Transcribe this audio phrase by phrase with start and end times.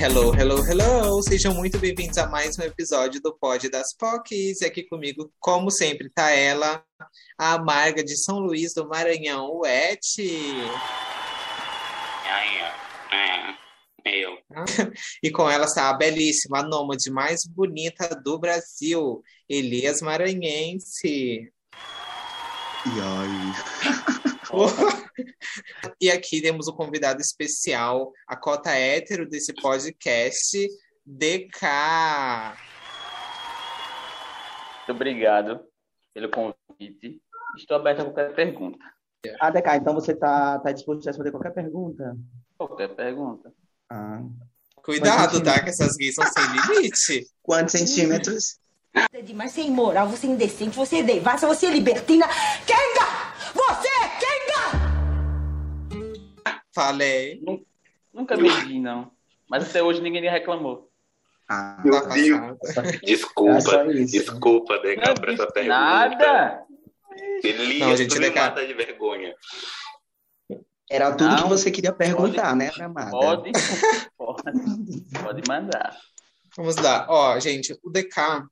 [0.00, 1.22] Hello, hello, hello!
[1.22, 4.62] Sejam muito bem-vindos a mais um episódio do Pod das POCs.
[4.62, 6.82] E aqui comigo, como sempre, tá ela,
[7.38, 10.00] a amarga de São Luís do Maranhão, o Et.
[14.06, 14.38] Eu.
[15.22, 21.52] E com ela está a belíssima, a nômade mais bonita do Brasil, Elias Maranhense.
[22.86, 23.52] E aí?
[26.00, 30.68] E aqui temos o convidado especial, a cota hétero desse podcast,
[31.04, 31.66] DK.
[34.78, 35.64] Muito obrigado
[36.14, 37.20] pelo convite.
[37.56, 38.78] Estou aberto a qualquer pergunta.
[39.40, 42.16] Ah, DK, então você tá, tá disposto a responder qualquer pergunta?
[42.56, 43.52] Qualquer pergunta.
[43.90, 44.22] Ah.
[44.84, 45.60] Cuidado, tá?
[45.60, 47.26] Que essas gays são sem limite.
[47.42, 48.60] Quantos centímetros?
[49.12, 52.26] É demais, você é imoral, você é indecente, você é devassa, você é libertina.
[52.66, 53.06] Kenga!
[53.54, 54.86] Você é Kenga!
[56.74, 57.40] Falei.
[57.44, 57.64] Nu-
[58.12, 59.10] Nunca medi, não.
[59.48, 60.90] Mas até hoje ninguém reclamou.
[61.48, 62.76] Ah, Tá Meu Deus.
[62.78, 64.12] é Desculpa, só isso.
[64.12, 65.78] desculpa, Deca, por essa pergunta.
[65.78, 66.62] Nada!
[67.44, 68.40] Elias, Não, gente, me Deca.
[68.42, 69.34] mata de vergonha.
[70.90, 73.10] Era tudo Não, que você queria perguntar, né, amada?
[73.10, 73.52] Pode,
[74.16, 74.42] pode,
[75.22, 75.96] pode mandar.
[76.56, 77.06] Vamos lá.
[77.08, 78.46] Ó, gente, o DK.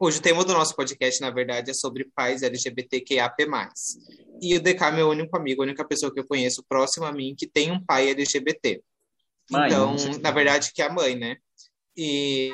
[0.00, 3.46] Hoje o tema do nosso podcast, na verdade, é sobre pais LGBTQIAP+.
[4.40, 7.12] E o DK é meu único amigo, a única pessoa que eu conheço próxima a
[7.12, 8.82] mim que tem um pai LGBT.
[9.50, 9.66] Mãe.
[9.66, 11.36] Então, na verdade, que é a mãe, né?
[11.96, 12.52] E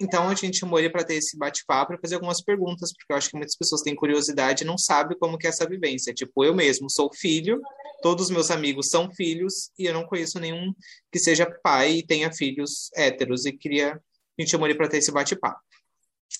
[0.00, 3.16] então a gente chamou ele para ter esse bate-papo e fazer algumas perguntas, porque eu
[3.16, 6.12] acho que muitas pessoas têm curiosidade e não sabem como que é essa vivência.
[6.12, 7.60] Tipo, eu mesmo sou filho,
[8.02, 10.74] todos os meus amigos são filhos e eu não conheço nenhum
[11.10, 14.00] que seja pai e tenha filhos héteros e queria
[14.38, 15.58] a gente chamou ele para ter esse bate-papo.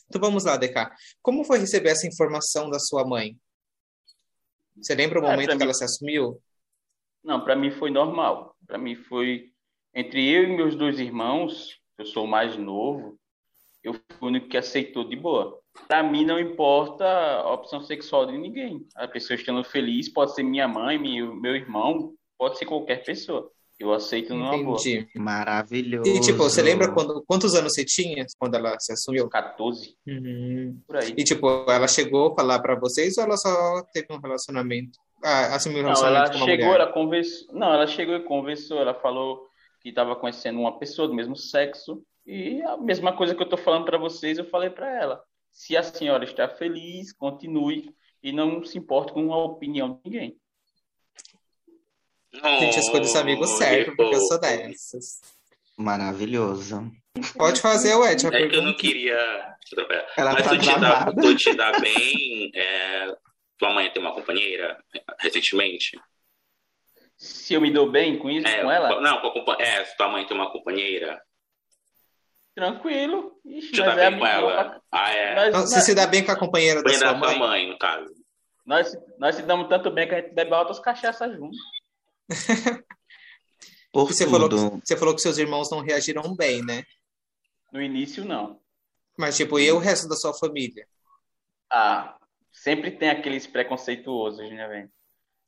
[0.08, 0.90] Então vamos lá, DK.
[1.22, 3.36] Como foi receber essa informação da sua mãe?
[4.76, 6.40] Você lembra o É, momento que mim- ela se assumiu?
[7.24, 8.54] Não, para mim foi normal.
[8.66, 9.50] Para mim foi
[9.94, 13.18] entre eu e meus dois irmãos, eu sou o mais novo,
[13.82, 15.58] eu fui o único que aceitou de boa.
[15.88, 18.86] Para mim não importa a opção sexual de ninguém.
[18.94, 23.50] A pessoa estando feliz pode ser minha mãe, meu, meu irmão, pode ser qualquer pessoa.
[23.78, 24.78] Eu aceito numa boa.
[24.80, 25.06] Entendi.
[25.16, 26.08] Maravilhoso.
[26.10, 29.28] E tipo, você lembra quando, quantos anos você tinha quando ela se assumiu?
[29.28, 30.80] 14, Uhum.
[30.86, 31.14] por aí.
[31.16, 34.98] E tipo, ela chegou a falar pra vocês ou ela só teve um relacionamento?
[35.22, 36.80] Ah, assumiu um Não, relacionamento ela com uma chegou, mulher?
[36.80, 37.54] ela conversou.
[37.54, 38.78] Não, ela chegou e conversou.
[38.78, 39.46] Ela falou
[39.82, 42.02] que estava conhecendo uma pessoa do mesmo sexo.
[42.26, 45.22] E a mesma coisa que eu estou falando para vocês, eu falei para ela.
[45.52, 50.36] Se a senhora está feliz, continue e não se importe com a opinião de ninguém.
[52.42, 54.40] A gente escolhe os amigos Oh, certos, que porque eu sou fofo.
[54.40, 55.20] dessas.
[55.76, 56.90] Maravilhoso.
[57.36, 58.78] Pode fazer, ué, É que eu não pergunta.
[58.78, 59.56] queria.
[60.16, 62.50] Ela Mas tá tu te, dá, tu te dá bem.
[62.54, 63.16] é,
[63.58, 64.78] tua mãe tem uma companheira
[65.18, 65.98] recentemente?
[67.16, 69.96] Se eu me dou bem com isso, É, com ela, Não, com a é, se
[69.96, 71.20] tua mãe tem uma companheira,
[72.54, 73.32] tranquilo.
[73.44, 74.82] Ixi, tu nós tá é bem com amigo, ela.
[74.92, 75.34] Ah, é.
[75.34, 77.38] Nós, Então, você se dá bem com a companheira da sua da tua mãe?
[77.38, 78.12] mãe, no caso.
[78.64, 81.58] nós, nós se damos tanto bem que a gente bebe altas cachaças juntos.
[83.92, 86.84] Por Você falou, que, você falou que seus irmãos não reagiram bem, né?
[87.72, 88.60] No início, não.
[89.16, 90.86] Mas, tipo, e o resto da sua família?
[91.72, 92.18] Ah,
[92.52, 94.90] sempre tem aqueles preconceituosos, né, velho?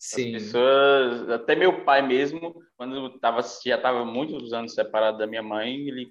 [0.01, 0.33] As Sim.
[0.33, 5.43] pessoas, até meu pai mesmo, quando eu tava, já estava muitos anos separado da minha
[5.43, 6.11] mãe, ele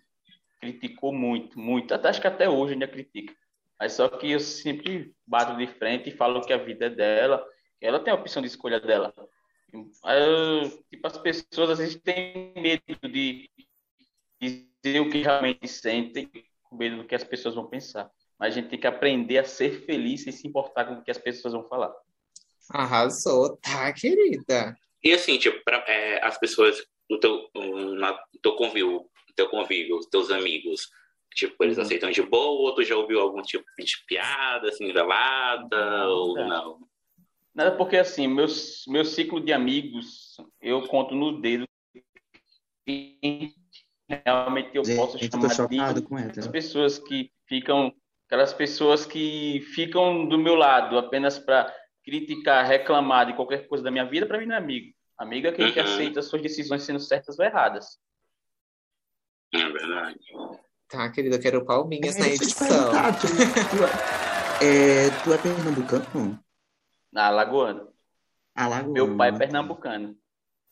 [0.59, 1.93] criticou muito, muito.
[1.93, 3.33] Até, acho que até hoje ainda critica.
[3.79, 7.43] Mas só que eu sempre bato de frente e falo que a vida é dela,
[7.79, 9.13] que ela tem a opção de escolha dela.
[9.73, 13.49] Eu, tipo, as pessoas às vezes têm medo de
[14.41, 16.29] dizer o que realmente sentem,
[16.63, 18.09] com medo do que as pessoas vão pensar.
[18.39, 21.11] Mas a gente tem que aprender a ser feliz sem se importar com o que
[21.11, 21.93] as pessoas vão falar.
[22.69, 24.77] Arrasou, tá, querida?
[25.03, 27.49] E assim, tipo, pra, é, as pessoas no teu,
[27.97, 28.91] na, no teu convívio,
[29.29, 30.89] no teu convívio, os teus amigos,
[31.33, 31.83] tipo, eles Uhum.
[31.83, 36.79] aceitam de boa, ou tu já ouviu algum tipo de piada, assim, velada, ou não?
[37.57, 41.65] Nada porque assim, meus, meu ciclo de amigos, eu conto no dedo
[42.87, 43.51] e
[44.07, 46.51] realmente eu posso eu chamar de chocado com as hétero.
[46.51, 47.91] pessoas que ficam,
[48.27, 51.75] aquelas pessoas que ficam do meu lado apenas para
[52.05, 54.93] criticar, reclamar de qualquer coisa da minha vida, para mim não é amigo.
[55.17, 55.85] Amigo é aquele que Uhum.
[55.87, 57.97] aceita as suas decisões sendo certas ou erradas.
[59.51, 60.19] É verdade.
[60.87, 62.67] Tá, querida, eu quero palminhas na eu te edição.
[62.67, 63.27] perguntar, tu,
[64.61, 66.46] tu, é, tu é pernambucano?
[67.11, 67.87] Na Lagoana.
[68.55, 68.93] Alagoano.
[68.93, 70.17] Meu pai é pernambucano.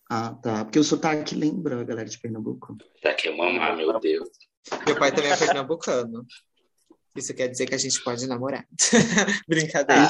[0.09, 0.65] Ah, tá.
[0.65, 2.77] Porque o sotaque lembra a galera de Pernambuco.
[3.03, 4.29] Já quer mamar, meu Deus.
[4.85, 6.25] Meu pai também é pernambucano.
[7.15, 8.67] Isso quer dizer que a gente pode namorar.
[9.47, 10.03] Brincadeira.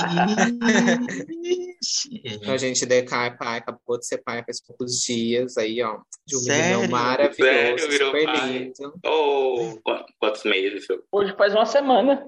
[2.24, 5.56] Então, a gente é pai, acabou de ser pai faz poucos dias.
[5.57, 6.78] Aí, ó, de um Sério?
[6.80, 8.48] menino maravilhoso, Sério, virou super pai?
[8.57, 9.00] lindo.
[9.06, 10.86] Oh, qu- quantos meses?
[10.86, 11.04] seu?
[11.12, 12.25] Hoje faz uma semana.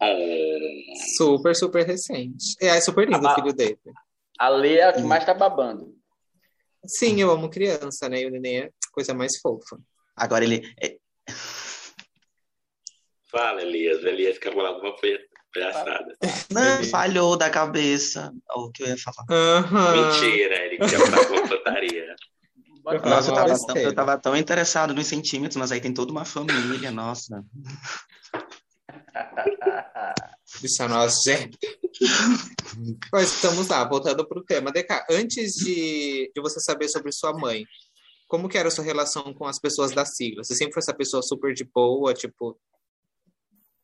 [0.00, 2.54] Oh, Super, super recente.
[2.60, 3.78] É, é super lindo o filho dele.
[4.38, 5.96] A Lê é a que mais tá babando.
[6.86, 8.20] Sim, eu amo criança, né?
[8.20, 9.78] E o neném é coisa mais fofa.
[10.16, 10.62] Agora ele.
[10.80, 10.96] é,
[13.30, 14.02] fala, Elias.
[14.04, 15.18] Elias quer falar alguma coisa
[15.52, 16.16] palhaçada.
[16.50, 18.32] Não, Ele- falhou da cabeça.
[18.54, 19.26] O que eu ia falar.
[19.30, 20.06] Aham.
[20.06, 22.14] Mentira, ele quer falar putaria.
[22.90, 25.92] Eu Nossa, eu tava, uma tão, eu tava tão interessado nos centímetros, mas aí tem
[25.92, 27.44] toda uma família, nossa.
[30.62, 31.58] Bicha nojenta.
[33.12, 34.72] Mas estamos lá, voltando pro tema.
[34.72, 37.64] DK, antes de, de você saber sobre sua mãe,
[38.26, 40.44] como que era a sua relação com as pessoas da sigla?
[40.44, 42.58] Você sempre foi essa pessoa super de boa, tipo,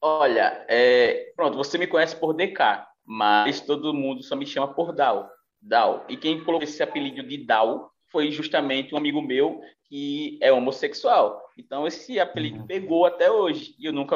[0.07, 2.59] Olha, é, pronto, você me conhece por DK,
[3.07, 5.31] mas todo mundo só me chama por Dal.
[5.63, 6.05] Dal.
[6.11, 11.43] E quem colocou esse apelido de Dal foi justamente um amigo meu que é homossexual.
[11.57, 13.75] Então esse apelido pegou até hoje.
[13.79, 14.15] E eu nunca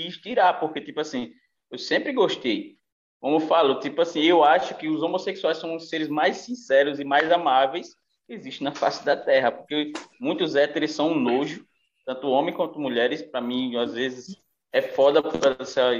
[0.00, 1.32] quis tirar, porque, tipo assim,
[1.70, 2.78] eu sempre gostei.
[3.20, 6.98] Como eu falo, tipo assim, eu acho que os homossexuais são os seres mais sinceros
[6.98, 7.94] e mais amáveis
[8.26, 9.52] que existem na face da Terra.
[9.52, 11.66] Porque muitos héteros são um nojo,
[12.06, 13.22] tanto homem quanto mulheres.
[13.22, 14.40] Para mim, às vezes,
[14.72, 15.90] é foda por essa,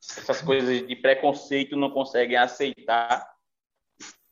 [0.00, 3.24] essas coisas de preconceito não conseguem aceitar.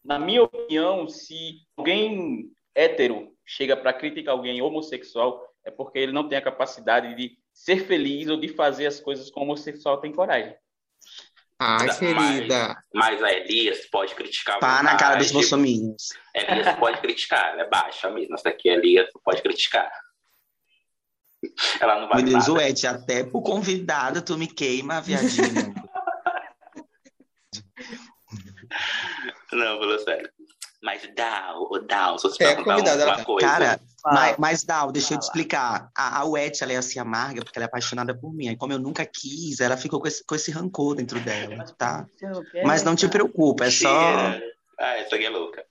[0.04, 6.28] Na minha opinião, se alguém hétero chega para criticar alguém homossexual, é porque ele não
[6.28, 10.12] tem a capacidade de ser feliz ou de fazer as coisas como o homossexual tem
[10.12, 10.54] coragem.
[11.58, 12.76] ai, Mas- querida.
[12.92, 14.58] Mas a Elias pode criticar.
[14.58, 16.08] Pá na cara dos bolsominions.
[16.34, 18.34] Elias pode criticar, ela é baixa mesmo.
[18.34, 19.90] Essa aqui, Elias, pode criticar.
[21.80, 22.52] Ela não vai Meu Deus, nada.
[22.52, 25.74] o Ed, até por convidada tu me queima, viadinho.
[29.52, 30.30] Não, falou sério.
[30.82, 33.46] Mas Dal, o Dal, se você É, perguntar alguma ela- coisa.
[33.46, 33.80] Cara.
[34.04, 35.90] Mas, mas Dal, deixa eu te explicar.
[35.96, 38.48] A, a Wet, ela é assim amarga porque ela é apaixonada por mim.
[38.48, 42.06] Aí, como eu nunca quis, ela ficou com esse, com esse rancor dentro dela, tá?
[42.64, 44.34] Mas não te preocupa, é só.
[44.78, 45.64] Ah, essa aqui é louca.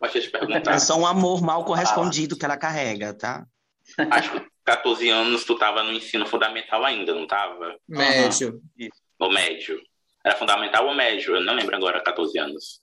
[0.00, 0.72] Mas deixa eu te perguntar.
[0.72, 3.44] é só um amor mal correspondido que ela carrega, tá?
[4.10, 7.76] Acho que 14 anos tu tava no ensino fundamental ainda, não tava?
[7.88, 8.60] Médio.
[9.18, 9.80] Ou médio?
[10.24, 11.34] Era fundamental ou médio?
[11.34, 12.80] Eu não lembro agora, 14 anos.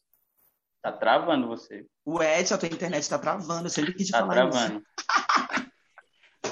[0.81, 1.85] Tá travando você.
[2.05, 4.57] O Ed, a tua internet tá travando, eu sempre quis te Tá falar isso.
[4.57, 4.83] travando.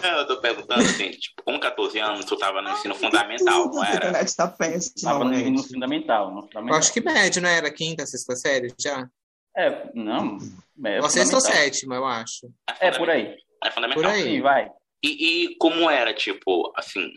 [0.01, 3.81] Não, eu tô perguntando assim, tipo, com 14 anos tu tava no ensino fundamental, não
[3.81, 3.95] A era?
[3.97, 5.49] internet tá péssima, Tava no, Ed.
[5.49, 6.31] no fundamental.
[6.31, 6.77] No Eu fundamental.
[6.77, 7.71] acho que médio, não era?
[7.73, 9.09] Quinta, sexta série já?
[9.57, 10.37] É, não.
[10.85, 12.51] É, Ou sexta ou sétima, eu acho.
[12.79, 13.35] É, por aí.
[13.63, 14.03] É fundamental.
[14.03, 14.21] Por aí.
[14.23, 14.69] Sim, vai.
[15.03, 15.09] E,
[15.47, 17.09] e como era, tipo, assim,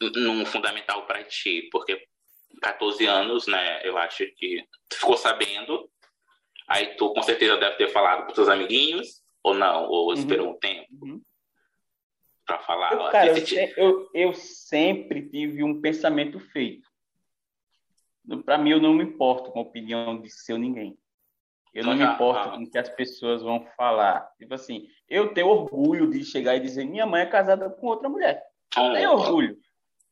[0.00, 1.68] num fundamental pra ti?
[1.72, 2.00] Porque
[2.62, 5.90] 14 anos, né, eu acho que tu ficou sabendo,
[6.68, 10.58] aí tu com certeza deve ter falado pros teus amiguinhos, ou não, ou esperou um
[10.58, 11.20] tempo Uhum.
[12.46, 12.92] pra falar.
[12.92, 16.88] Eu, cara, eu, esse ti- se- eu, eu sempre tive um pensamento feito.
[18.44, 20.96] Para mim, eu não me importo com a opinião de seu ninguém.
[21.74, 22.52] Eu não me Ah, importo ah.
[22.52, 24.30] com o que as pessoas vão falar.
[24.38, 28.08] Tipo assim, eu tenho orgulho de chegar e dizer minha mãe é casada com outra
[28.08, 28.42] mulher.
[28.76, 29.58] Oh, Tenho orgulho.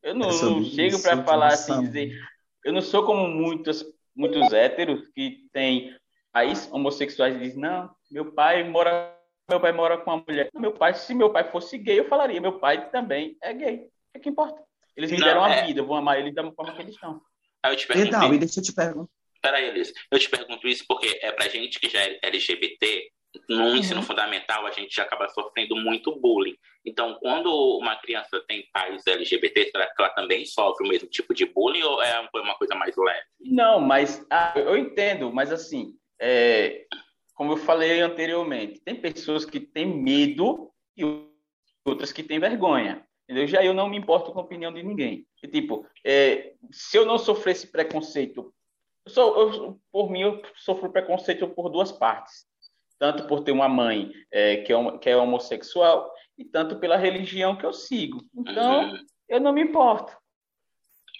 [0.02, 2.19] Eu não, É não chego isso para falar assim, dizer.
[2.64, 3.85] Eu não sou como muitos,
[4.17, 5.94] muitos héteros que têm
[6.32, 9.16] pais homossexuais dizem, não, meu pai mora.
[9.49, 10.49] Meu pai mora com uma mulher.
[10.54, 13.76] Meu pai, se meu pai fosse gay, eu falaria, meu pai também é gay.
[13.78, 14.62] O que, que importa?
[14.97, 15.66] Eles me Não, deram a é.
[15.66, 17.21] vida, eu vou amar eles da forma que eles estão.
[17.62, 19.11] Aí eu te pergunto, Então, e deixa eu te perguntar.
[19.43, 23.11] peraí, Elis, eu te pergunto isso porque é pra gente que já é LGBT,
[23.49, 26.57] no ensino fundamental a gente já acaba sofrendo muito bullying.
[26.85, 31.35] Então, quando uma criança tem pais LGBT, será que ela também sofre o mesmo tipo
[31.35, 33.25] de bullying ou é uma coisa mais leve?
[33.40, 36.87] Não, mas ah, eu entendo, mas assim, é,
[37.35, 41.03] como eu falei anteriormente, tem pessoas que têm medo e
[41.85, 43.05] outras que têm vergonha.
[43.25, 43.47] Entendeu?
[43.47, 45.27] Já eu não me importo com a opinião de ninguém.
[45.43, 48.53] E, tipo, é, se eu não sofresse preconceito,
[49.07, 52.45] eu sou, eu, por mim, eu sofro preconceito por duas partes.
[52.99, 57.57] Tanto por ter uma mãe é, que, é, que é homossexual e tanto pela religião
[57.57, 58.21] que eu sigo.
[58.37, 58.99] Então, Uhum.
[59.29, 60.12] eu não me importo.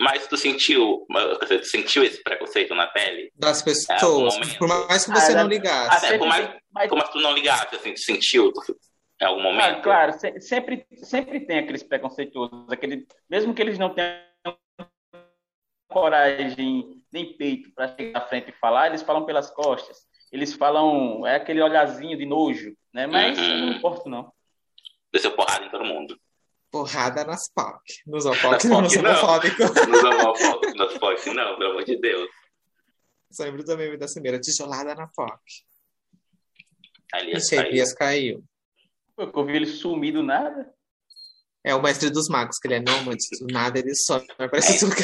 [0.01, 3.31] Mas tu sentiu, tu sentiu esse preconceito na pele?
[3.37, 4.57] Das É, pessoas.
[4.57, 5.95] Por mais que você Ah, não ligasse.
[5.97, 8.77] Ah, sempre por mais- mas- Como é que tu não ligasse, assim, tu sentiu tu-
[9.21, 9.83] em algum Ah, momento?
[9.83, 14.23] claro, se- sempre, sempre tem aqueles preconceituosos, aquele, mesmo que eles não tenham
[15.89, 19.99] coragem nem peito para chegar à frente e falar, eles falam pelas costas.
[20.33, 23.07] Eles falam, é aquele olhazinho de nojo, né?
[23.07, 24.33] Mas eu não me importo, não.
[25.13, 26.17] Desceu porrada em todo mundo.
[26.71, 27.83] Porrada nas POC.
[28.07, 29.71] Nos OPOC, não, nos homofóbicos.
[29.89, 32.29] Nos homofóbicos, nos POC, não, pelo amor de Deus.
[33.31, 35.41] Só lembro da meme da Cimeira, tijolada na POC.
[37.13, 38.45] Aliás, Ixi, Elias caiu.
[39.17, 40.73] Pô, eu vi ele sumir do nada.
[41.63, 44.97] É o mestre dos magos, que ele é nômade, do nada ele some, parece tudo
[44.97, 45.03] que...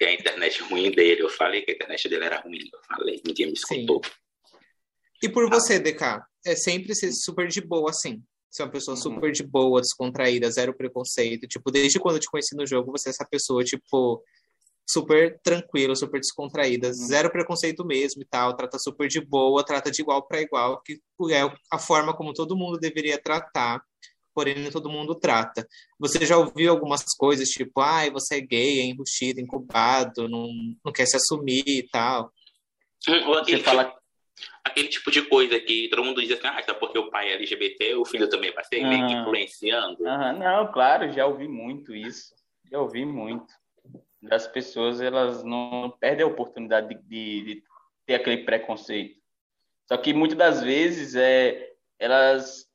[0.00, 3.22] E a internet ruim dele, eu falei que a internet dele era ruim, eu falei,
[3.24, 4.00] ninguém me escutou.
[5.22, 8.22] E por você, DK, é sempre ser super de boa, assim.
[8.56, 11.46] Ser uma pessoa super de boa, descontraída, zero preconceito.
[11.46, 14.24] Tipo, desde quando eu te conheci no jogo, você é essa pessoa, tipo,
[14.88, 20.00] super tranquila, super descontraída, zero preconceito mesmo e tal, trata super de boa, trata de
[20.00, 20.98] igual para igual, que
[21.32, 23.82] é a forma como todo mundo deveria tratar,
[24.34, 25.68] porém nem todo mundo trata.
[25.98, 30.48] Você já ouviu algumas coisas, tipo, ai, você é gay, é enrustido, incubado, não,
[30.82, 32.32] não quer se assumir e tal.
[33.00, 33.94] Você fala.
[34.64, 37.34] Aquele tipo de coisa que todo mundo diz assim, ah, só porque o pai é
[37.34, 40.06] LGBT, o filho também vai ser, meio que influenciando.
[40.06, 42.34] Aham, não, claro, já ouvi muito isso.
[42.70, 43.52] Já ouvi muito.
[44.22, 47.62] Das pessoas, elas não perdem a oportunidade de, de- de
[48.06, 49.20] ter aquele preconceito.
[49.88, 52.66] Só que muitas das vezes é, elas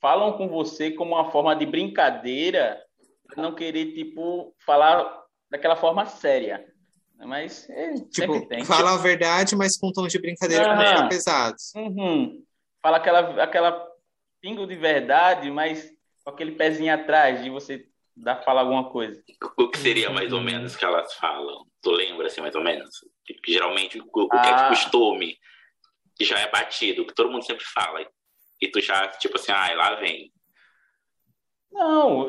[0.00, 2.80] falam com você como uma forma de brincadeira,
[3.36, 6.64] não querer, tipo, falar daquela forma séria.
[7.26, 8.64] Mas é, sempre Tipo, tem.
[8.64, 10.94] fala a verdade, mas com um tom de brincadeira pra não Aham.
[10.96, 11.72] ficar pesados.
[11.74, 12.44] Uhum.
[12.82, 13.88] Fala aquela, aquela
[14.40, 15.90] pingo de verdade, mas
[16.22, 19.22] com aquele pezinho atrás de você dar falar alguma coisa.
[19.58, 20.44] O que seria mais ou Uhum.
[20.44, 21.66] menos que elas falam?
[21.82, 22.90] Tu lembra, assim, mais ou menos?
[23.24, 24.62] Que geralmente o, o que é Ah.
[24.62, 25.36] de costume,
[26.16, 28.06] que já é batido, que todo mundo sempre fala.
[28.60, 30.32] E tu já, tipo assim, ah, lá vem.
[31.72, 32.28] Não,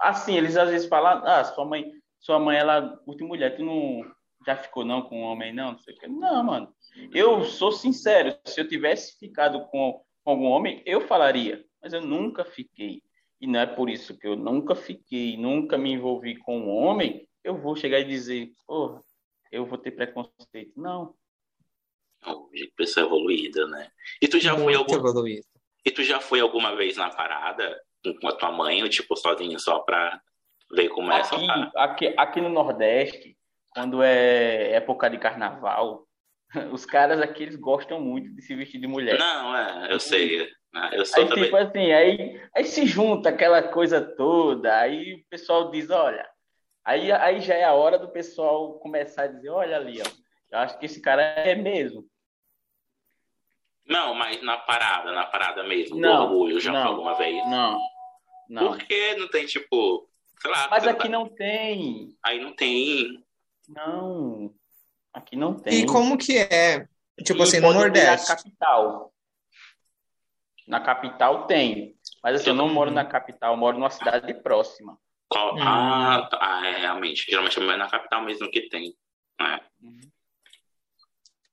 [0.00, 1.84] assim, eles às vezes falam, ah, sua mãe,
[2.22, 4.00] sua mãe, ela curte mulher, tu não
[4.46, 5.72] já ficou não com um homem, não?
[5.72, 6.08] Não sei o quê.
[6.08, 6.74] Não, mano.
[7.12, 12.00] Eu sou sincero, se eu tivesse ficado com, com algum homem, eu falaria, mas eu
[12.00, 13.02] nunca fiquei.
[13.40, 17.28] E não é por isso que eu nunca fiquei, nunca me envolvi com um homem,
[17.42, 19.00] eu vou chegar e dizer, porra,
[19.50, 20.72] eu vou ter preconceito.
[20.76, 21.14] Não.
[22.24, 23.90] Oh, pessoa evoluída, né?
[24.20, 25.46] E tu já foi Muito algum, evoluído.
[25.84, 29.16] e tu já foi alguma vez na parada com, com a tua mãe, ou tipo,
[29.16, 30.20] sozinho só pra
[30.74, 31.70] ver como é essa Aqui, parada?
[31.76, 33.36] aqui, aqui no Nordeste,
[33.74, 36.06] quando é época de carnaval,
[36.72, 39.18] os caras aqui eles gostam muito de se vestir de mulher.
[39.18, 40.48] Não, é, eu sei.
[40.74, 41.44] Ah, Eu sou Aí, também.
[41.44, 46.26] tipo assim, aí, aí se junta aquela coisa toda, aí o pessoal diz, olha,
[46.82, 50.10] aí, aí já é a hora do pessoal começar a dizer, olha ali, ó,
[50.50, 52.06] eu acho que esse cara é mesmo.
[53.86, 56.80] Não, mas na parada, na parada mesmo, do Não, orgulho, já não.
[56.82, 57.36] foi alguma vez?
[57.50, 57.78] Não,
[58.48, 58.68] não.
[58.68, 60.08] Por que não tem, tipo,
[60.42, 63.24] sei lá, Mas aqui tá- não tem, aí não tem.
[63.68, 64.52] não,
[65.12, 65.80] aqui não tem.
[65.82, 66.86] E como que é?
[67.24, 68.28] Tipo E assim, no Nordeste.
[68.28, 69.12] Na capital.
[70.66, 71.96] Na capital tem.
[72.22, 74.98] Mas assim, eu não moro na capital, eu moro numa cidade próxima.
[75.28, 75.62] Qual- Hum.
[75.62, 76.38] Ah, tá.
[76.40, 77.24] Ah, é, realmente.
[77.28, 78.94] Geralmente é na capital mesmo que tem.
[79.40, 79.60] É.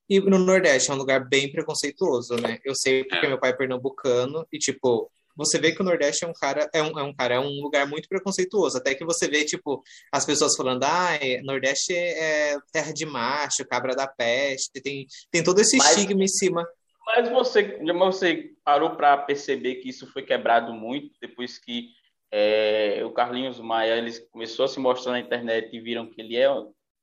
[0.08, 2.58] E no Nordeste é um lugar bem preconceituoso, né?
[2.64, 3.28] Eu sei porque É.
[3.28, 6.82] meu pai é pernambucano e, tipo, você vê que o Nordeste é um cara, é
[6.82, 8.76] um, é um cara, é um lugar muito preconceituoso.
[8.76, 9.82] Até que você vê, tipo,
[10.12, 15.60] as pessoas falando, ah, Nordeste é terra de macho, cabra da peste, tem, tem todo
[15.60, 16.66] esse Mas- estigma em cima.
[17.06, 21.88] Mas você, você parou para perceber que isso foi quebrado muito depois que
[22.30, 26.36] é, o Carlinhos Maia ele começou a se mostrar na internet e viram que ele
[26.36, 26.46] é,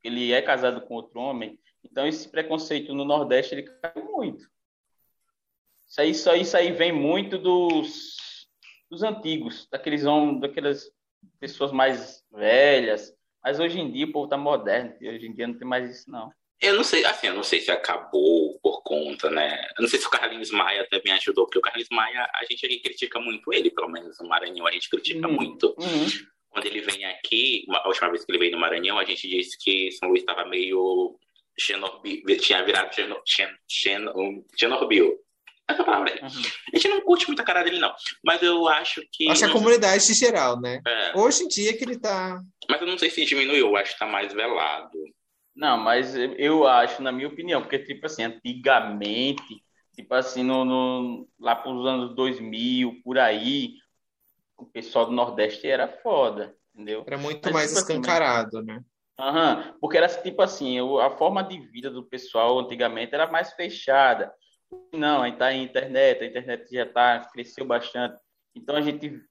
[0.03, 1.59] ele é casado com outro homem.
[1.83, 4.47] Então esse preconceito no Nordeste ele caiu muito.
[5.89, 8.16] Isso aí, isso aí, isso aí vem muito dos,
[8.89, 10.89] dos antigos, daqueles homens, daquelas
[11.39, 13.13] pessoas mais velhas.
[13.43, 16.09] Mas hoje em dia o povo tá moderno, hoje em dia não tem mais isso
[16.09, 16.31] não.
[16.59, 19.63] Eu não sei, assim, eu não sei se acabou por conta, né?
[19.77, 22.65] Eu não sei se o Carlinhos Maia também ajudou, porque o Carlinhos Maia, a gente
[22.65, 25.33] aqui critica muito ele, pelo menos no Maranhão, a gente critica Hum.
[25.33, 25.67] muito.
[25.77, 26.07] Uhum.
[26.49, 29.55] Quando ele vem aqui, a última vez que ele veio no Maranhão, a gente disse
[29.59, 31.15] que São Luís estava meio
[32.37, 34.43] tinha virado Chen- Chen- um.
[35.69, 36.19] Essa palavra aí.
[36.21, 36.41] Uhum.
[36.73, 37.93] A gente não curte muito a cara dele, não.
[38.23, 39.29] Mas eu acho que.
[39.29, 40.81] Acho que a comunidade em geral, né?
[40.87, 42.41] É, Hoje em dia que ele tá.
[42.69, 44.97] mas eu não sei se diminuiu, eu acho que tá mais velado.
[45.55, 49.61] Não, mas eu acho, na minha opinião, porque, tipo assim, antigamente,
[49.95, 53.73] tipo assim, no, no, lá para os anos 2000, por aí,
[54.55, 57.03] o pessoal do Nordeste era foda, entendeu?
[57.07, 58.81] Era muito Mas, mais tipo assim, escancarado, né?
[59.19, 64.31] Aham, porque era tipo assim, a forma de vida do pessoal antigamente era mais fechada.
[64.93, 68.19] Não, aí tá a internet, a internet já tá, cresceu bastante.
[68.55, 69.21] Então a gente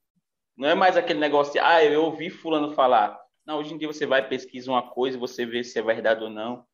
[0.56, 3.18] não é mais aquele negócio de, ah, eu ouvi fulano falar.
[3.46, 6.30] Não, hoje em dia você vai pesquisa uma coisa, você vê se é verdade ou
[6.30, 6.66] não.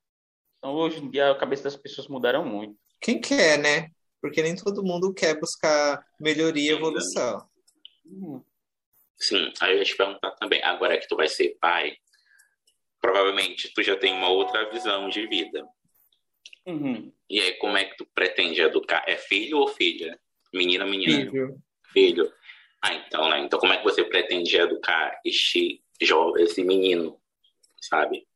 [0.58, 2.78] Então hoje em dia a cabeça das pessoas mudaram muito.
[3.00, 3.88] Quem quer, né?
[4.20, 7.44] Porque nem todo mundo quer buscar melhoria e evolução.
[8.06, 8.42] Hum.
[9.16, 11.96] Sim, aí eu ia te perguntar também, agora que tu vai ser pai,
[13.00, 15.64] provavelmente tu já tem uma outra visão de vida.
[16.66, 17.12] Uhum.
[17.28, 19.04] E aí, como é que tu pretende educar?
[19.06, 20.18] É filho ou filha?
[20.52, 21.30] Menina, menina?
[21.30, 21.62] Filho.
[21.92, 22.32] Filho.
[22.82, 23.40] Ah, então, né?
[23.40, 27.20] Então, como é que você pretende educar este jovem, esse menino,
[27.80, 28.26] sabe?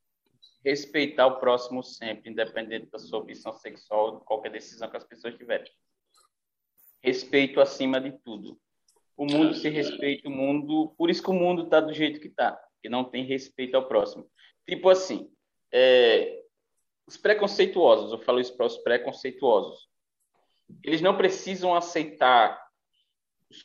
[0.64, 5.70] Respeitar o próximo sempre, independente da sua opção sexual, qualquer decisão que as pessoas tiverem.
[7.02, 8.58] Respeito acima de tudo.
[9.16, 10.94] O mundo se respeita, o mundo.
[10.98, 13.88] Por isso que o mundo está do jeito que está, que não tem respeito ao
[13.88, 14.28] próximo.
[14.68, 15.30] Tipo assim,
[15.72, 16.42] é,
[17.06, 19.88] os preconceituosos, eu falo isso para os preconceituosos,
[20.82, 22.60] eles não precisam aceitar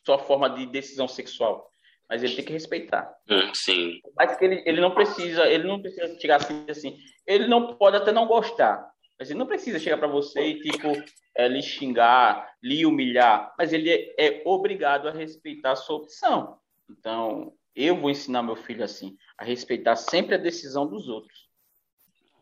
[0.06, 1.70] sua forma de decisão sexual,
[2.08, 3.12] mas ele tem que respeitar.
[3.28, 4.00] Hum, sim.
[4.16, 8.12] Mas ele, ele não precisa, ele não precisa chegar assim, assim, ele não pode até
[8.12, 10.92] não gostar, mas ele não precisa chegar para você e tipo
[11.36, 16.60] é, lhe xingar, lhe humilhar, mas ele é, é obrigado a respeitar a sua opção.
[16.90, 21.50] Então, eu vou ensinar meu filho assim, a respeitar sempre a decisão dos outros.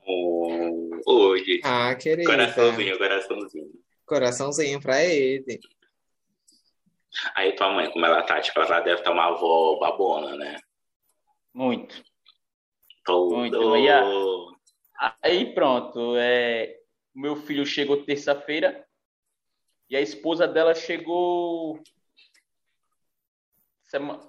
[0.06, 1.62] Oh, hoje.
[1.64, 2.30] Ah, querida.
[2.30, 3.72] Coraçãozinho, coraçãozinho.
[4.06, 5.60] Coraçãozinho pra ele.
[7.36, 10.58] Aí tua mãe, como ela tá, tipo, ela deve estar uma avó babona, né?
[11.54, 12.04] Muito.
[13.04, 13.36] Todo.
[13.36, 13.78] Muito.
[13.78, 14.04] E a-
[15.24, 16.76] Aí pronto, é,
[17.16, 18.86] o meu filho chegou terça-feira
[19.90, 21.80] e a esposa dela chegou
[23.86, 24.20] sema-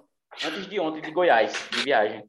[0.45, 2.23] antes de ontem de Goiás, de viagem.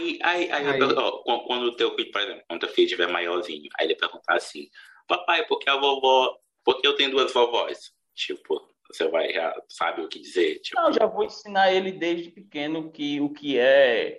[0.00, 0.82] Aí, aí, aí, Aí.
[0.82, 4.36] ó, quando- o teu filho, por exemplo, quando o filho estiver maiorzinho, aí ele perguntar
[4.36, 4.68] assim,
[5.06, 7.92] papai, por que a vovó, por que eu tenho duas vovós?
[8.14, 12.30] Tipo, você vai, já sabe o que dizer, tipo, Não, já vou ensinar ele desde
[12.30, 14.18] pequeno que o que é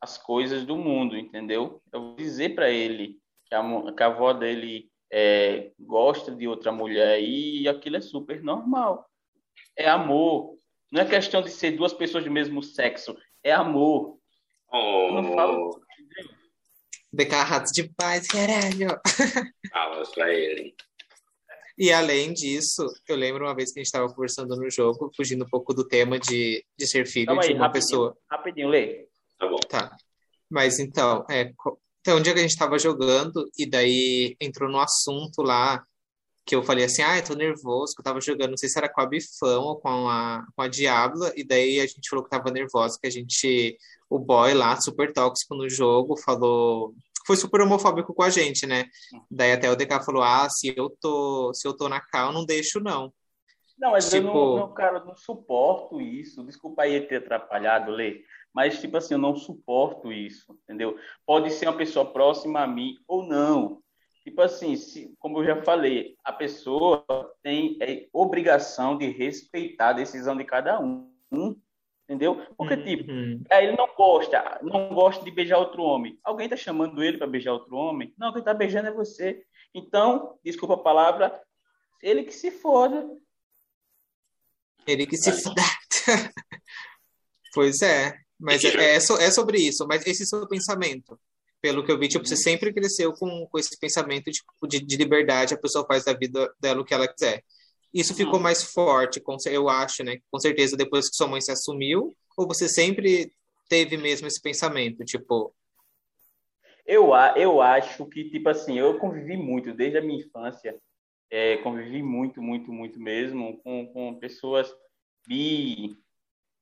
[0.00, 1.80] as coisas do mundo, entendeu?
[1.92, 6.72] Eu vou dizer para ele que a, que a avó dele é, gosta de outra
[6.72, 9.08] mulher e aquilo é super normal.
[9.76, 10.56] É amor.
[10.90, 13.16] Não é questão de ser duas pessoas do mesmo sexo.
[13.42, 14.19] É amor.
[14.72, 15.80] Oh, não falo.
[17.12, 18.88] Decarrados de paz, caralho.
[19.72, 20.74] fala pra ele.
[21.76, 25.44] E além disso, eu lembro uma vez que a gente estava conversando no jogo, fugindo
[25.44, 27.88] um pouco do tema de, de ser filho Calma de aí, uma rapidinho.
[27.88, 28.18] pessoa.
[28.30, 29.08] Rapidinho, Lê.
[29.38, 29.58] Tá bom.
[29.68, 29.96] Tá.
[30.50, 31.52] Mas então, é,
[32.00, 35.82] então, um dia que a gente estava jogando, e daí entrou no assunto lá,
[36.44, 38.78] que eu falei assim, ah, eu tô nervoso, que eu tava jogando, não sei se
[38.78, 42.24] era com a Bifão ou com a, com a Diabla, e daí a gente falou
[42.24, 43.78] que tava nervoso, que a gente,
[44.10, 46.92] o boy lá, super tóxico no jogo, falou,
[47.24, 48.86] foi super homofóbico com a gente, né?
[49.30, 52.44] Daí até o DK falou, ah, se eu tô, se eu tô na cal, não
[52.44, 53.12] deixo não.
[53.78, 56.44] Não, mas eu Tipo- não, não, cara, eu não suporto isso.
[56.44, 58.24] Desculpa aí ter atrapalhado, Lê.
[58.52, 60.98] Mas, tipo assim, eu não suporto isso, entendeu?
[61.24, 63.80] Pode ser uma pessoa próxima a mim ou não.
[64.22, 67.06] Tipo assim, se, como eu já falei, a pessoa
[67.42, 71.10] tem é, obrigação de respeitar a decisão de cada um,
[72.10, 72.44] entendeu?
[72.56, 73.40] Porque, tipo, Uhum.
[73.48, 76.18] aí ele não gosta, não gosta de beijar outro homem.
[76.24, 78.12] Alguém tá chamando ele para beijar outro homem?
[78.18, 79.44] Não, quem tá beijando é você.
[79.72, 81.40] Então, desculpa a palavra,
[82.02, 83.08] ele que se foda.
[84.86, 85.62] Ele que se foda.
[87.52, 91.18] Pois é, mas é, é, so- é sobre isso, mas esse seu pensamento,
[91.60, 92.26] pelo que eu vi, tipo, Uhum.
[92.28, 96.12] você sempre cresceu com, com esse pensamento tipo, de, de liberdade, a pessoa faz da
[96.12, 97.42] vida dela o que ela quiser.
[97.92, 100.18] Isso ficou mais forte, eu acho, né?
[100.30, 103.32] Com certeza depois que sua mãe se assumiu, ou você sempre
[103.68, 105.52] teve mesmo esse pensamento, tipo,
[106.86, 110.76] Eu, eu acho que, tipo assim, eu convivi muito, desde a minha infância,
[111.30, 114.74] é, convivi muito, muito, muito mesmo com, com pessoas
[115.26, 115.96] bi,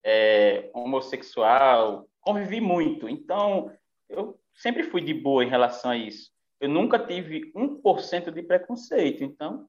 [0.04, 3.08] é, homossexual, convivi muito.
[3.08, 3.72] Então,
[4.08, 6.30] eu sempre fui de boa em relação a isso.
[6.60, 9.24] Eu nunca tive 1% de preconceito.
[9.24, 9.66] Então,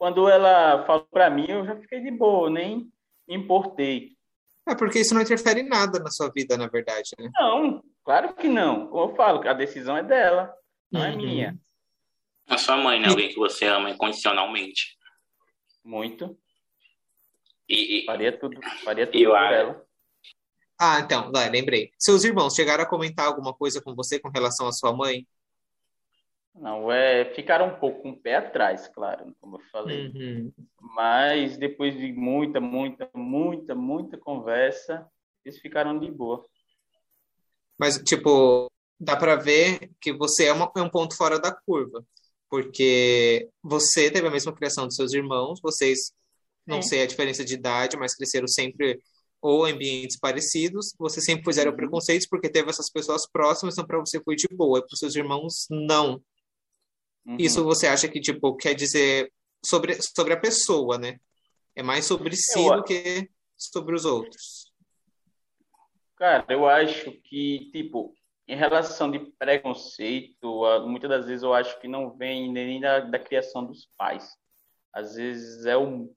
[0.00, 2.90] quando ela falou para mim, eu já fiquei de boa, nem
[3.28, 4.16] me importei.
[4.66, 7.30] é porque isso não interfere em nada na sua vida, na verdade, né?
[7.38, 8.86] Não, claro que não.
[8.86, 10.54] Como eu falo, a decisão é dela,
[10.90, 11.16] não é Uhum.
[11.18, 11.54] minha.
[12.48, 13.08] A sua mãe, né?
[13.08, 14.96] Alguém que você ama incondicionalmente.
[15.84, 16.34] Muito.
[17.68, 19.84] E, e Faria tudo, faria tudo Eu por ela.
[20.80, 21.92] Ah, então, vai, lembrei.
[21.98, 25.26] Seus irmãos chegaram a comentar alguma coisa com você com relação à sua mãe?
[26.54, 30.12] Não, é, ficaram um pouco com o pé atrás, claro, como eu falei.
[30.14, 30.52] Uhum.
[30.80, 35.08] Mas depois de muita, muita, muita, muita conversa,
[35.44, 36.44] eles ficaram de boa.
[37.78, 42.04] Mas, tipo, dá pra ver que você é, uma- é um ponto fora da curva.
[42.48, 46.12] Porque você teve a mesma criação dos seus irmãos, vocês,
[46.66, 46.82] não É.
[46.82, 49.00] sei a diferença de idade, mas cresceram sempre
[49.42, 50.94] ou em ambientes parecidos.
[50.98, 51.76] Vocês sempre fizeram Uhum.
[51.76, 55.16] preconceitos porque teve essas pessoas próximas, então pra você foi de boa, e pros seus
[55.16, 56.22] irmãos, não.
[57.26, 57.36] Uhum.
[57.38, 59.32] Isso você acha que, tipo, quer dizer
[59.64, 61.18] sobre, sobre a pessoa, né?
[61.74, 64.70] É mais sobre si Eu do que sobre os outros.
[66.16, 68.14] Cara, eu acho que, tipo,
[68.46, 73.18] em relação de preconceito, muitas das vezes eu acho que não vem nem da, da
[73.18, 74.36] criação dos pais.
[74.92, 76.12] Às vezes é um,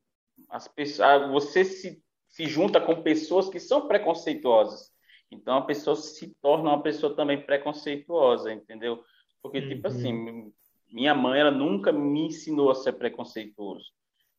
[0.50, 4.92] as pessoas, você se, se junta com pessoas que são preconceituosas.
[5.32, 9.04] Então a pessoa se torna uma pessoa também preconceituosa, entendeu?
[9.42, 9.76] Porque, tipo uhum.
[9.76, 10.54] tipo assim,
[10.94, 13.92] minha mãe, ela nunca me ensinou a ser preconceituoso.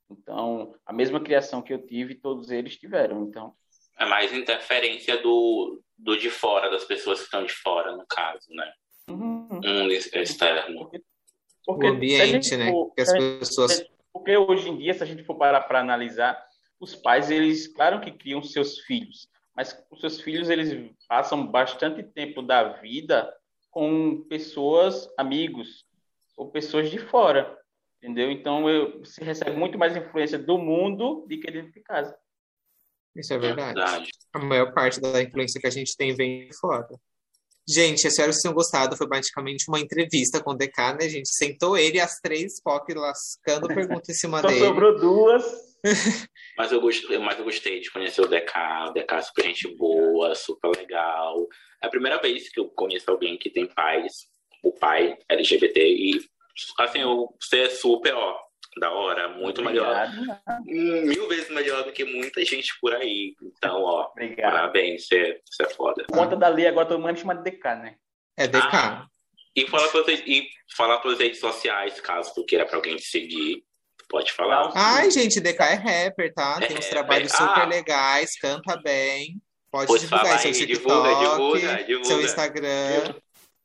[0.08, 3.24] Então, a mesma criação que eu tive, todos eles tiveram.
[3.24, 3.52] Então,
[3.98, 8.46] é mais interferência do, do de fora, das pessoas que estão de fora, no caso,
[8.50, 8.72] né?
[9.08, 9.60] Uhum.
[9.64, 10.78] Um externo.
[10.78, 11.02] Porque,
[11.66, 12.70] porque o ambiente, né?
[12.70, 13.84] For, que as pessoas...
[14.12, 16.40] Porque hoje em dia, se a gente for parar para analisar,
[16.78, 22.02] os pais, eles, claro que criam seus filhos, mas os seus filhos, eles passam bastante
[22.04, 23.32] tempo da vida
[23.72, 25.84] com pessoas, amigos,
[26.36, 27.56] ou pessoas de fora,
[28.02, 28.30] entendeu?
[28.30, 32.16] Então, eu, você recebe muito mais influência do mundo do que dentro de casa.
[33.16, 33.78] Isso é verdade.
[33.78, 34.10] É verdade.
[34.32, 36.86] A maior parte da influência que a gente tem vem de fora.
[37.66, 38.96] Gente, espero que vocês tenham gostado.
[38.96, 41.04] Foi praticamente uma entrevista com o DK, né?
[41.04, 44.60] A gente sentou ele e as três POC lascando perguntas em cima Só dele.
[44.60, 45.44] sobrou duas.
[46.58, 48.52] mas, eu gostei, mas eu gostei de conhecer o DK.
[48.88, 51.46] O DK é super gente boa, super legal.
[51.82, 54.26] É a primeira vez que eu conheço alguém que tem pais,
[54.68, 56.20] o pai LGBT, e
[56.78, 57.00] assim,
[57.40, 58.38] você é super, ó,
[58.78, 60.16] da hora, muito Obrigado.
[60.16, 60.40] melhor.
[60.64, 63.34] Mil vezes melhor do que muita gente por aí.
[63.42, 64.52] Então, ó, Obrigado.
[64.52, 66.04] parabéns, você, você é foda.
[66.04, 67.94] Por conta da lei, agora todo mundo chama de DK, né?
[68.36, 68.68] É DK.
[68.72, 69.06] Ah,
[69.56, 73.62] e falar pelas, e falar pelas redes sociais, caso tu queira pra alguém te seguir.
[74.08, 74.72] Pode falar.
[74.74, 76.58] Ai, gente, DK é rapper, tá?
[76.60, 77.66] É Tem uns trabalhos super ah.
[77.66, 79.40] legais, canta bem.
[79.70, 82.04] Pode pois divulgar seu TikTok, divulga, divulga, divulga.
[82.04, 83.14] seu Instagram.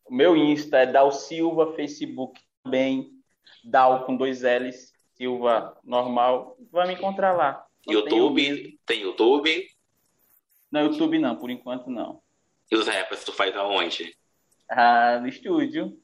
[0.10, 3.12] O meu Insta é Dal Silva, Facebook também,
[3.64, 4.92] Dal com dois L's.
[5.14, 7.64] Silva normal, vai me encontrar lá.
[7.88, 8.80] YouTube?
[8.86, 9.68] Tem YouTube?
[10.72, 12.22] Não, YouTube não, por enquanto não.
[12.72, 14.16] E os rappers tu faz aonde?
[14.70, 15.96] Ah, no estúdio.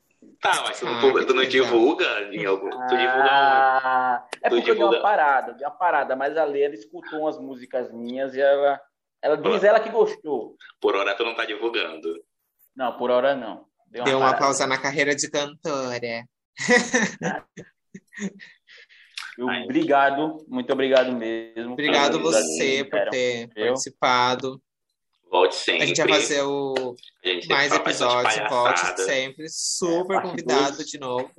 [0.41, 2.67] Tá, mas tu, ah, tu não divulga em algum.
[2.67, 4.89] Ah, tu divulga ah, É porque divulga...
[4.91, 8.41] deu uma parada, deu uma parada, mas a Lê ela escutou umas músicas minhas e
[8.41, 8.79] ela.
[9.21, 10.55] Ela diz ela que gostou.
[10.79, 12.13] Por hora tu não tá divulgando.
[12.75, 13.65] Não, por hora não.
[13.87, 16.25] Deu uma, deu uma pausa na carreira de cantora.
[19.37, 21.73] Eu, obrigado, muito obrigado mesmo.
[21.73, 23.67] Obrigado você por ter eu.
[23.67, 24.61] participado.
[25.29, 25.83] Volte sempre.
[25.83, 26.95] A gente vai fazer o
[27.49, 29.47] mais episódios, volte sempre.
[29.49, 30.89] Super é, convidado dois.
[30.89, 31.33] de novo.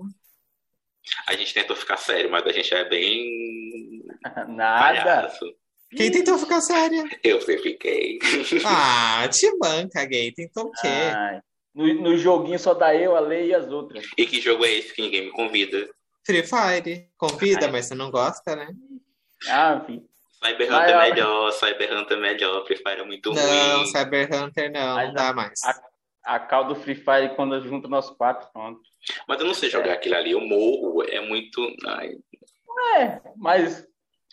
[1.26, 4.04] A gente tentou ficar sério, mas a gente é bem.
[4.48, 5.02] Nada.
[5.02, 5.46] Palhaço.
[5.96, 7.04] Quem tentou ficar séria?
[7.22, 8.18] Eu fiquei.
[8.66, 10.32] Ah, te banca, gay.
[10.32, 10.88] Tentou o quê?
[10.88, 11.40] Ai,
[11.76, 14.06] no, no joguinho só dá eu, a lei e as outras.
[14.16, 15.86] E que jogo é esse que ninguém me convida?
[16.24, 17.10] Free Fire.
[17.18, 17.72] Convida, Ai.
[17.72, 18.68] mas você não gosta, né?
[19.46, 20.02] Ah, enfim.
[20.42, 23.68] Cyber Hunter é melhor, Cyber Hunter é melhor, Free Fire é muito não, ruim.
[23.68, 25.60] Não, Cyber Hunter não, mas não dá mais.
[25.64, 28.80] A, a cal do Free Fire, quando junta nós quatro, pronto.
[29.28, 29.92] Mas eu não sei jogar é.
[29.92, 31.60] aquilo ali, o morro é muito.
[31.86, 32.16] Ai.
[32.98, 33.86] É, mas.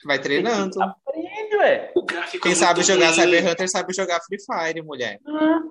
[0.06, 0.82] Vai treinando.
[0.82, 1.92] Aprende, ué.
[1.96, 3.16] O gráfico Quem é sabe jogar ruim.
[3.16, 5.20] Cyber Hunter sabe jogar Free Fire, mulher.
[5.28, 5.62] Ah.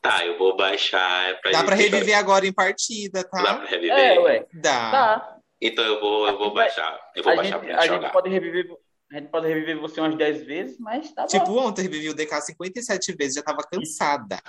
[0.00, 1.40] Tá, eu vou baixar.
[1.40, 3.42] Pra Dá pra reviver agora em partida, tá?
[3.42, 3.98] Dá pra reviver?
[3.98, 4.46] É, ué.
[4.52, 4.90] Dá.
[4.90, 5.38] Tá.
[5.60, 6.98] Então eu vou, eu vou baixar.
[7.16, 8.66] Eu vou a baixar gente, pra gente a Gente pode reviver,
[9.10, 11.54] a gente pode reviver você umas 10 vezes, mas tá tipo, bom.
[11.54, 14.40] Tipo, ontem revivi o DK 57 vezes, já tava cansada.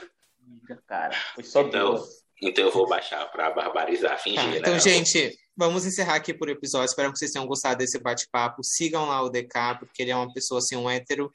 [0.88, 2.20] Cara, foi só então, duas.
[2.42, 4.58] Então eu vou baixar pra barbarizar, fingir, tá, né?
[4.60, 6.86] Então, gente, vamos encerrar aqui por episódio.
[6.86, 8.64] Espero que vocês tenham gostado desse bate-papo.
[8.64, 11.34] Sigam lá o DK, porque ele é uma pessoa, assim, um hétero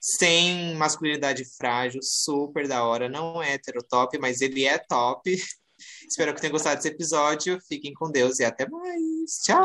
[0.00, 3.08] sem masculinidade frágil, super da hora.
[3.08, 5.36] Não é hétero top, mas ele é top.
[6.08, 7.58] Espero que tenham gostado desse episódio.
[7.68, 9.42] Fiquem com Deus e até mais.
[9.44, 9.62] Tchau.